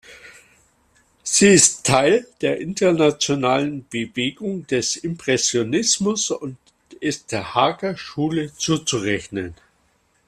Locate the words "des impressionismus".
4.65-6.31